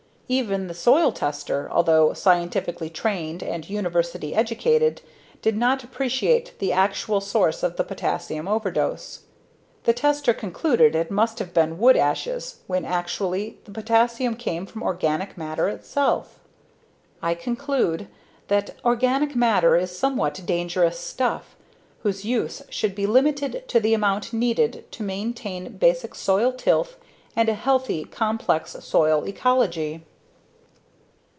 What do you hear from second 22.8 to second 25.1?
be limited to the amount needed to